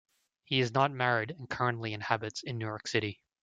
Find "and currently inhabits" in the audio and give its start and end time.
1.29-2.41